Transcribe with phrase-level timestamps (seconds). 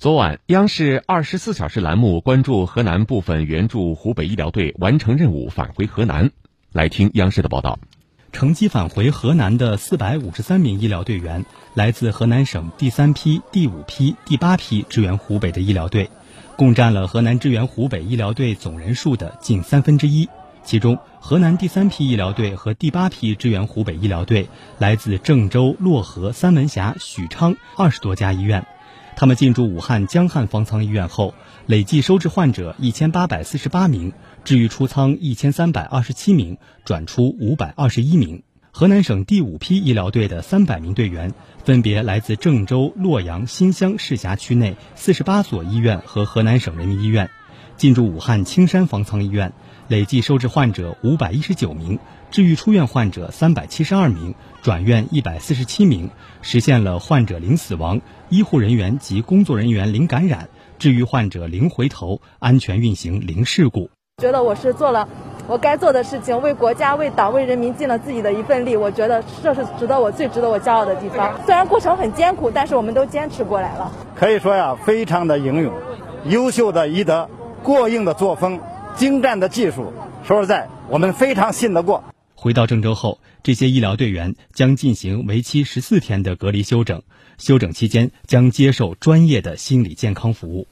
[0.00, 6.30] 昨晚，央视二十四小时栏目关注河南部分援助湖北医疗队完成任务返回河南。
[6.72, 7.80] 来听央视的报道。
[8.30, 16.08] 乘机返回河南的四百五十三名医疗队员，来自河南省第三批、第五批、第八批支援湖北的医疗队，
[16.54, 20.28] 共占了河南支援湖北医疗队总人数的近三分之一。
[20.62, 28.64] 其中，河南第三批医疗队和第八批支援湖北医疗队来自郑州、漯河、三门峡、许昌二十多家医院。
[29.18, 31.34] 他们进驻武汉江汉方舱医院后，
[31.66, 34.12] 累计收治患者一千八百四十八名，
[34.44, 38.44] 治愈出舱一千三百二十七名，转出五百二十一名。
[38.70, 47.28] 河南省第五批医疗队的三百名队员，分别来自郑州、洛阳、新乡市辖区内四十八所医院和河南省人民医院，
[47.78, 49.52] 进驻武汉青山方舱医院，
[49.86, 52.00] 累计收治患者五百一十九名，
[52.32, 56.10] 治愈出院患者三百七十二名，转院一百四十七名，
[56.42, 58.00] 实现了患者零死亡。
[58.30, 60.48] 医护人员及工作人员零感染，
[60.80, 63.88] 治愈患者零回头，安全运行零事故。
[64.20, 65.08] 觉得我是做了
[65.46, 68.76] 我该做的事情，为国家、为党、为人民尽了自己的一份力。
[68.76, 71.32] 我觉得这是值得我最值得我骄傲的地方。
[71.46, 73.92] 虽然过程很艰苦，但是我们都坚持过来了。
[74.16, 75.72] 可以说呀，非常的英勇，
[76.24, 77.30] 优秀的医德，
[77.62, 78.60] 过硬的作风，
[78.96, 79.92] 精湛的技术。
[80.24, 82.02] 说实在，我们非常信得过。
[82.34, 87.02] 回到郑州后，这些医疗队员将进行为期十四天的隔离休整，
[87.36, 90.66] 休整期间将接受专业的心理健康服务。